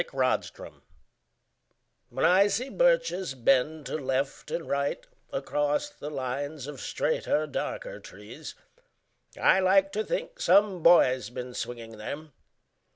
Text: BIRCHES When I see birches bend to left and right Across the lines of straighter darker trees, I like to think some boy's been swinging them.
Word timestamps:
BIRCHES 0.11 0.51
When 2.09 2.25
I 2.25 2.47
see 2.47 2.69
birches 2.69 3.35
bend 3.35 3.85
to 3.85 3.97
left 3.97 4.49
and 4.49 4.67
right 4.67 5.05
Across 5.31 5.89
the 5.91 6.09
lines 6.09 6.65
of 6.65 6.81
straighter 6.81 7.45
darker 7.45 7.99
trees, 7.99 8.55
I 9.39 9.59
like 9.59 9.91
to 9.91 10.03
think 10.03 10.39
some 10.39 10.81
boy's 10.81 11.29
been 11.29 11.53
swinging 11.53 11.99
them. 11.99 12.33